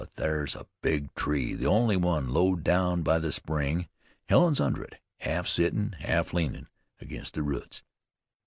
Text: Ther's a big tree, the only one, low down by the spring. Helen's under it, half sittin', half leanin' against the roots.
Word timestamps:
Ther's 0.15 0.55
a 0.55 0.65
big 0.81 1.13
tree, 1.13 1.53
the 1.53 1.67
only 1.67 1.95
one, 1.95 2.33
low 2.33 2.55
down 2.55 3.03
by 3.03 3.19
the 3.19 3.31
spring. 3.31 3.87
Helen's 4.29 4.59
under 4.59 4.81
it, 4.83 4.95
half 5.17 5.47
sittin', 5.47 5.91
half 5.99 6.33
leanin' 6.33 6.65
against 6.99 7.35
the 7.35 7.43
roots. 7.43 7.83